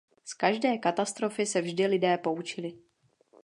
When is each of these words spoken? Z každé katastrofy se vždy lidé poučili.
Z 0.23 0.33
každé 0.33 0.77
katastrofy 0.77 1.45
se 1.45 1.61
vždy 1.61 1.85
lidé 1.85 2.17
poučili. 2.17 2.77